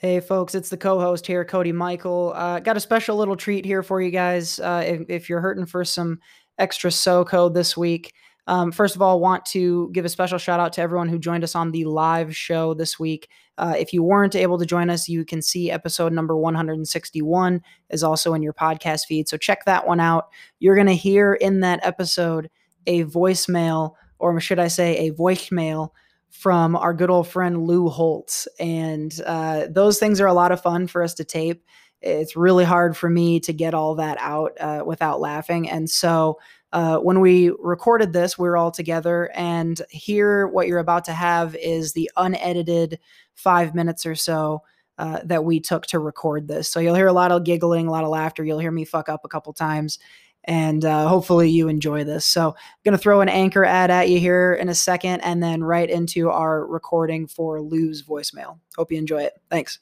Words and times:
Hey, 0.00 0.18
folks, 0.20 0.54
it's 0.54 0.70
the 0.70 0.78
co 0.78 0.98
host 0.98 1.26
here, 1.26 1.44
Cody 1.44 1.72
Michael. 1.72 2.32
Uh, 2.34 2.58
got 2.58 2.74
a 2.74 2.80
special 2.80 3.18
little 3.18 3.36
treat 3.36 3.66
here 3.66 3.82
for 3.82 4.00
you 4.00 4.10
guys. 4.10 4.58
Uh, 4.58 4.82
if, 4.82 5.02
if, 5.10 5.28
you're 5.28 5.42
hurting 5.42 5.66
for 5.66 5.84
some 5.84 6.20
extra 6.56 6.90
SO 6.90 7.22
code 7.22 7.52
this 7.52 7.76
week, 7.76 8.14
um, 8.46 8.72
first 8.72 8.96
of 8.96 9.02
all, 9.02 9.20
want 9.20 9.44
to 9.44 9.90
give 9.92 10.06
a 10.06 10.08
special 10.08 10.38
shout 10.38 10.58
out 10.58 10.72
to 10.72 10.80
everyone 10.80 11.10
who 11.10 11.18
joined 11.18 11.44
us 11.44 11.54
on 11.54 11.70
the 11.70 11.84
live 11.84 12.34
show 12.34 12.72
this 12.72 12.98
week. 12.98 13.28
Uh, 13.58 13.74
if 13.76 13.92
you 13.92 14.02
weren't 14.02 14.34
able 14.34 14.56
to 14.56 14.64
join 14.64 14.88
us, 14.88 15.06
you 15.06 15.22
can 15.22 15.42
see 15.42 15.70
episode 15.70 16.14
number 16.14 16.34
161 16.34 17.60
is 17.90 18.02
also 18.02 18.32
in 18.32 18.42
your 18.42 18.54
podcast 18.54 19.04
feed. 19.04 19.28
So 19.28 19.36
check 19.36 19.66
that 19.66 19.86
one 19.86 20.00
out. 20.00 20.30
You're 20.60 20.76
going 20.76 20.86
to 20.86 20.94
hear 20.94 21.34
in 21.34 21.60
that 21.60 21.80
episode 21.82 22.48
a 22.86 23.04
voicemail, 23.04 23.92
or 24.18 24.40
should 24.40 24.60
I 24.60 24.68
say, 24.68 25.08
a 25.08 25.12
voicemail 25.12 25.90
from 26.30 26.76
our 26.76 26.94
good 26.94 27.10
old 27.10 27.28
friend 27.28 27.66
Lou 27.66 27.88
Holtz. 27.88 28.48
And 28.58 29.18
uh, 29.26 29.66
those 29.68 29.98
things 29.98 30.20
are 30.20 30.26
a 30.26 30.32
lot 30.32 30.52
of 30.52 30.62
fun 30.62 30.86
for 30.86 31.02
us 31.02 31.14
to 31.14 31.24
tape. 31.24 31.64
It's 32.00 32.36
really 32.36 32.64
hard 32.64 32.96
for 32.96 33.10
me 33.10 33.40
to 33.40 33.52
get 33.52 33.74
all 33.74 33.94
that 33.96 34.16
out 34.20 34.52
uh, 34.58 34.82
without 34.86 35.20
laughing. 35.20 35.68
And 35.68 35.90
so 35.90 36.38
uh, 36.72 36.98
when 36.98 37.20
we 37.20 37.52
recorded 37.58 38.12
this, 38.12 38.38
we 38.38 38.48
were 38.48 38.56
all 38.56 38.70
together. 38.70 39.30
And 39.34 39.80
here, 39.90 40.46
what 40.46 40.66
you're 40.66 40.78
about 40.78 41.04
to 41.06 41.12
have 41.12 41.54
is 41.56 41.92
the 41.92 42.10
unedited 42.16 43.00
five 43.34 43.74
minutes 43.74 44.06
or 44.06 44.14
so. 44.14 44.62
Uh, 44.98 45.18
that 45.24 45.46
we 45.46 45.58
took 45.58 45.86
to 45.86 45.98
record 45.98 46.46
this. 46.46 46.70
So 46.70 46.78
you'll 46.78 46.94
hear 46.94 47.06
a 47.06 47.12
lot 47.14 47.32
of 47.32 47.42
giggling, 47.42 47.86
a 47.86 47.90
lot 47.90 48.04
of 48.04 48.10
laughter. 48.10 48.44
You'll 48.44 48.58
hear 48.58 48.70
me 48.70 48.84
fuck 48.84 49.08
up 49.08 49.24
a 49.24 49.28
couple 49.28 49.50
times 49.54 49.98
and 50.44 50.84
uh, 50.84 51.08
hopefully 51.08 51.50
you 51.50 51.68
enjoy 51.68 52.04
this. 52.04 52.24
So, 52.24 52.50
I'm 52.50 52.82
going 52.84 52.96
to 52.96 53.02
throw 53.02 53.20
an 53.20 53.28
anchor 53.28 53.64
ad 53.64 53.90
at 53.90 54.08
you 54.08 54.18
here 54.18 54.54
in 54.54 54.68
a 54.68 54.74
second 54.74 55.20
and 55.20 55.42
then 55.42 55.62
right 55.62 55.88
into 55.88 56.30
our 56.30 56.66
recording 56.66 57.26
for 57.26 57.60
Lou's 57.60 58.02
voicemail. 58.02 58.58
Hope 58.76 58.90
you 58.92 58.98
enjoy 58.98 59.22
it. 59.22 59.34
Thanks. 59.50 59.78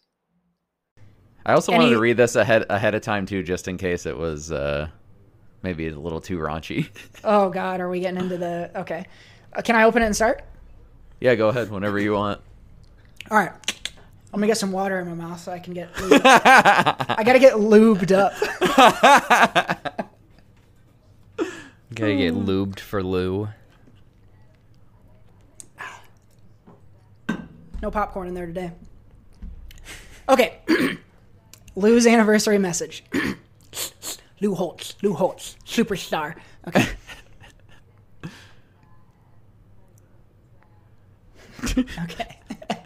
I 1.48 1.54
also 1.54 1.72
Any... 1.72 1.84
wanted 1.84 1.94
to 1.94 2.00
read 2.00 2.16
this 2.18 2.36
ahead 2.36 2.66
ahead 2.68 2.94
of 2.94 3.00
time 3.00 3.24
too, 3.24 3.42
just 3.42 3.68
in 3.68 3.78
case 3.78 4.04
it 4.04 4.16
was 4.16 4.52
uh, 4.52 4.88
maybe 5.62 5.88
a 5.88 5.98
little 5.98 6.20
too 6.20 6.38
raunchy. 6.38 6.88
oh 7.24 7.48
God, 7.48 7.80
are 7.80 7.88
we 7.88 8.00
getting 8.00 8.20
into 8.20 8.36
the? 8.36 8.70
Okay, 8.74 9.06
uh, 9.54 9.62
can 9.62 9.74
I 9.74 9.84
open 9.84 10.02
it 10.02 10.06
and 10.06 10.14
start? 10.14 10.44
Yeah, 11.20 11.34
go 11.34 11.48
ahead 11.48 11.70
whenever 11.70 11.98
you 11.98 12.12
want. 12.12 12.40
All 13.30 13.38
right. 13.38 13.52
I'm 14.32 14.40
gonna 14.40 14.46
get 14.46 14.58
some 14.58 14.72
water 14.72 15.00
in 15.00 15.08
my 15.08 15.14
mouth 15.14 15.40
so 15.40 15.50
I 15.50 15.58
can 15.58 15.72
get. 15.72 15.88
I 15.96 17.22
gotta 17.24 17.38
get 17.38 17.54
lubed 17.54 18.12
up. 18.12 18.34
Gotta 21.98 22.14
get 22.14 22.32
hmm. 22.32 22.48
lubed 22.48 22.78
for 22.78 23.02
Lou. 23.02 23.48
No 27.82 27.90
popcorn 27.90 28.28
in 28.28 28.34
there 28.34 28.46
today. 28.46 28.70
Okay. 30.28 30.58
Lou's 31.74 32.06
anniversary 32.06 32.58
message. 32.58 33.02
Lou 34.40 34.54
Holtz. 34.54 34.94
Lou 35.02 35.12
Holtz. 35.12 35.56
Superstar. 35.66 36.36
Okay. 36.68 36.86
okay. 42.04 42.38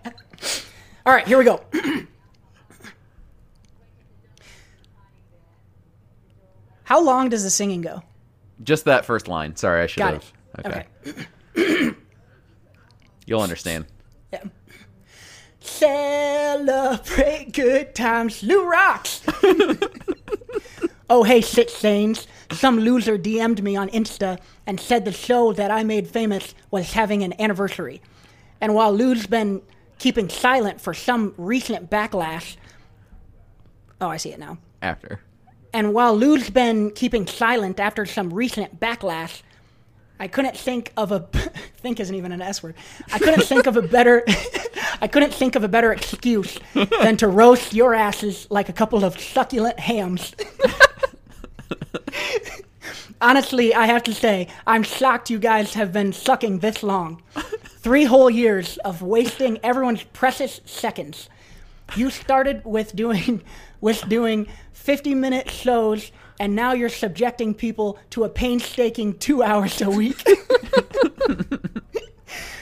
All 1.04 1.12
right, 1.12 1.28
here 1.28 1.36
we 1.36 1.44
go. 1.44 1.60
How 6.84 7.02
long 7.02 7.28
does 7.28 7.42
the 7.42 7.50
singing 7.50 7.82
go? 7.82 8.02
Just 8.62 8.84
that 8.84 9.04
first 9.04 9.28
line. 9.28 9.56
Sorry, 9.56 9.82
I 9.82 9.86
should 9.86 9.98
Got 9.98 10.14
have. 10.14 10.32
It. 10.58 10.66
Okay. 10.66 10.86
okay. 11.56 11.96
You'll 13.26 13.40
understand. 13.40 13.86
Yeah. 14.32 14.44
Celebrate 15.60 17.52
good 17.52 17.94
times, 17.94 18.42
Lou 18.42 18.68
rocks. 18.68 19.22
oh, 21.10 21.22
hey, 21.22 21.40
six 21.40 21.72
saints. 21.72 22.26
Some 22.50 22.80
loser 22.80 23.16
DM'd 23.16 23.62
me 23.62 23.76
on 23.76 23.88
Insta 23.90 24.38
and 24.66 24.78
said 24.80 25.04
the 25.04 25.12
show 25.12 25.52
that 25.52 25.70
I 25.70 25.84
made 25.84 26.08
famous 26.08 26.54
was 26.70 26.92
having 26.92 27.22
an 27.22 27.40
anniversary. 27.40 28.02
And 28.60 28.74
while 28.74 28.92
Lou's 28.92 29.26
been 29.26 29.62
keeping 29.98 30.28
silent 30.28 30.80
for 30.80 30.92
some 30.92 31.32
recent 31.36 31.88
backlash. 31.88 32.56
Oh, 34.00 34.08
I 34.08 34.16
see 34.16 34.32
it 34.32 34.40
now. 34.40 34.58
After. 34.82 35.20
And 35.72 35.94
while 35.94 36.16
Lou's 36.16 36.50
been 36.50 36.90
keeping 36.90 37.26
silent 37.26 37.80
after 37.80 38.04
some 38.04 38.32
recent 38.32 38.78
backlash, 38.78 39.42
I 40.20 40.28
couldn't 40.28 40.56
think 40.56 40.92
of 40.96 41.10
a 41.10 41.20
think 41.78 41.98
isn't 41.98 42.14
even 42.14 42.32
an 42.32 42.42
S 42.42 42.62
word. 42.62 42.74
I 43.12 43.18
couldn't 43.18 43.42
think 43.42 43.66
of 43.66 43.76
a 43.76 43.82
better 43.82 44.24
I 45.00 45.08
couldn't 45.08 45.34
think 45.34 45.56
of 45.56 45.64
a 45.64 45.68
better 45.68 45.92
excuse 45.92 46.58
than 46.74 47.16
to 47.16 47.26
roast 47.26 47.74
your 47.74 47.92
asses 47.92 48.46
like 48.50 48.68
a 48.68 48.72
couple 48.72 49.04
of 49.04 49.18
succulent 49.18 49.80
hams. 49.80 50.32
Honestly, 53.20 53.74
I 53.74 53.86
have 53.86 54.04
to 54.04 54.14
say, 54.14 54.46
I'm 54.64 54.84
shocked 54.84 55.30
you 55.30 55.40
guys 55.40 55.74
have 55.74 55.92
been 55.92 56.12
sucking 56.12 56.60
this 56.60 56.82
long. 56.82 57.22
Three 57.78 58.04
whole 58.04 58.30
years 58.30 58.76
of 58.78 59.02
wasting 59.02 59.58
everyone's 59.64 60.04
precious 60.04 60.60
seconds. 60.64 61.28
You 61.96 62.10
started 62.10 62.64
with 62.64 62.96
doing 62.96 63.42
with 63.80 64.08
doing 64.08 64.46
50 64.72 65.14
minute 65.14 65.50
shows, 65.50 66.12
and 66.38 66.54
now 66.54 66.72
you're 66.72 66.88
subjecting 66.88 67.54
people 67.54 67.98
to 68.10 68.24
a 68.24 68.28
painstaking 68.28 69.18
two 69.18 69.42
hours 69.42 69.80
a 69.82 69.90
week. 69.90 70.22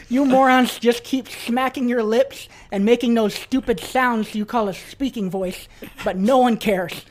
you 0.08 0.24
morons 0.24 0.78
just 0.78 1.04
keep 1.04 1.28
smacking 1.28 1.88
your 1.88 2.02
lips 2.02 2.48
and 2.72 2.84
making 2.84 3.14
those 3.14 3.34
stupid 3.34 3.80
sounds 3.80 4.34
you 4.34 4.44
call 4.44 4.68
a 4.68 4.74
speaking 4.74 5.30
voice, 5.30 5.68
but 6.04 6.16
no 6.16 6.38
one 6.38 6.56
cares. 6.56 7.04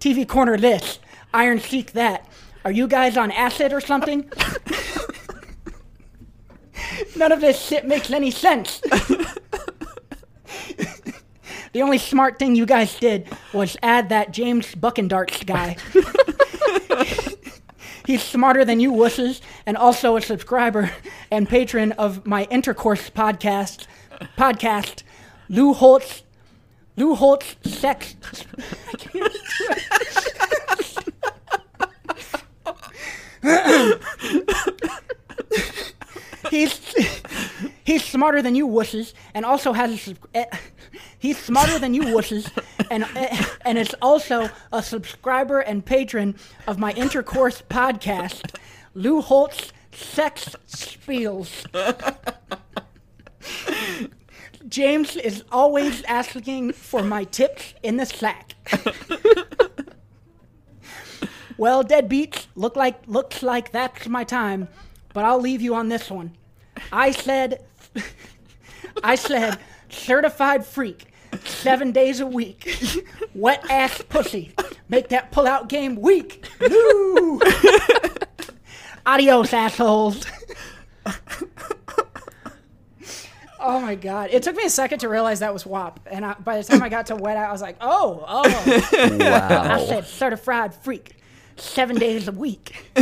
TV 0.00 0.26
Corner 0.26 0.56
this, 0.56 0.98
Iron 1.34 1.60
Seek 1.60 1.92
that. 1.92 2.26
Are 2.64 2.72
you 2.72 2.88
guys 2.88 3.16
on 3.16 3.30
acid 3.30 3.72
or 3.72 3.80
something? 3.80 4.30
None 7.16 7.32
of 7.32 7.40
this 7.40 7.60
shit 7.60 7.86
makes 7.86 8.10
any 8.10 8.30
sense. 8.30 8.80
The 11.72 11.82
only 11.82 11.98
smart 11.98 12.38
thing 12.38 12.56
you 12.56 12.66
guys 12.66 12.98
did 12.98 13.28
was 13.52 13.76
add 13.82 14.08
that 14.08 14.32
James 14.32 14.74
Buckendarts 14.74 15.46
guy. 15.46 15.76
He's 18.06 18.22
smarter 18.24 18.64
than 18.64 18.80
you 18.80 18.92
wusses, 18.92 19.40
and 19.66 19.76
also 19.76 20.16
a 20.16 20.20
subscriber 20.20 20.90
and 21.30 21.48
patron 21.48 21.92
of 21.92 22.26
my 22.26 22.44
intercourse 22.50 23.08
podcast. 23.08 23.86
Podcast, 24.36 25.04
Lou 25.48 25.72
Holtz. 25.72 26.24
Lou 26.96 27.14
Holtz 27.14 27.54
sex. 27.62 28.16
he's 36.50 36.94
he's 37.84 38.04
smarter 38.20 38.42
than 38.42 38.54
you 38.54 38.68
wusses, 38.68 39.14
and 39.32 39.46
also 39.46 39.72
has 39.72 40.14
a. 40.34 40.40
Uh, 40.42 40.56
He's 41.18 41.38
smarter 41.38 41.78
than 41.78 41.94
you 41.94 42.02
wusses, 42.02 42.50
and 42.90 43.06
and 43.64 43.78
it's 43.78 43.94
also 44.02 44.50
a 44.70 44.82
subscriber 44.82 45.60
and 45.60 45.82
patron 45.82 46.36
of 46.66 46.78
my 46.78 46.92
intercourse 46.92 47.62
podcast, 47.70 48.56
Lou 48.92 49.22
Holtz 49.22 49.72
Sex 49.92 50.54
Spiels. 50.68 51.64
James 54.68 55.16
is 55.16 55.42
always 55.50 56.02
asking 56.02 56.72
for 56.72 57.02
my 57.02 57.24
tips 57.24 57.72
in 57.82 57.96
the 57.96 58.04
sack. 58.04 58.54
well, 61.56 61.82
deadbeats, 61.82 62.48
look 62.54 62.76
like 62.76 63.00
looks 63.06 63.42
like 63.42 63.72
that's 63.72 64.06
my 64.08 64.24
time, 64.24 64.68
but 65.14 65.24
I'll 65.24 65.40
leave 65.40 65.62
you 65.62 65.74
on 65.74 65.88
this 65.88 66.10
one. 66.10 66.36
I 66.92 67.12
said, 67.12 67.64
I 69.02 69.14
said, 69.14 69.58
certified 69.88 70.64
freak 70.64 71.06
seven 71.44 71.92
days 71.92 72.20
a 72.20 72.26
week. 72.26 73.06
Wet 73.34 73.68
ass 73.70 74.02
pussy. 74.08 74.52
Make 74.88 75.08
that 75.08 75.30
pull 75.30 75.46
out 75.46 75.68
game 75.68 75.96
weak. 75.96 76.48
Woo! 76.60 77.40
Adios, 79.06 79.52
assholes. 79.52 80.24
oh 83.58 83.80
my 83.80 83.94
god! 83.94 84.30
It 84.32 84.42
took 84.42 84.56
me 84.56 84.64
a 84.64 84.70
second 84.70 84.98
to 85.00 85.08
realize 85.08 85.40
that 85.40 85.52
was 85.52 85.64
WAP, 85.64 86.00
and 86.10 86.24
I, 86.24 86.34
by 86.34 86.58
the 86.60 86.64
time 86.64 86.82
I 86.82 86.88
got 86.88 87.06
to 87.06 87.16
wet 87.16 87.36
out, 87.36 87.48
I 87.48 87.52
was 87.52 87.62
like, 87.62 87.76
"Oh, 87.80 88.24
oh!" 88.28 89.18
Wow! 89.18 89.62
I 89.74 89.84
said 89.86 90.06
certified 90.06 90.74
freak, 90.74 91.16
seven 91.56 91.96
days 91.96 92.28
a 92.28 92.32
week. 92.32 92.92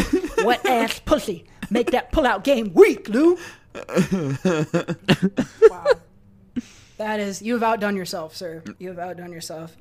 Wet 0.44 0.64
ass 0.66 1.00
pussy. 1.00 1.44
Make 1.70 1.90
that 1.90 2.12
pull 2.12 2.26
out 2.26 2.44
game 2.44 2.72
weak, 2.74 3.08
Lou. 3.08 3.36
wow. 5.68 5.86
That 6.96 7.20
is, 7.20 7.40
you 7.42 7.52
have 7.54 7.62
outdone 7.62 7.96
yourself, 7.96 8.34
sir. 8.34 8.62
You 8.78 8.88
have 8.88 8.98
outdone 8.98 9.32
yourself. 9.32 9.76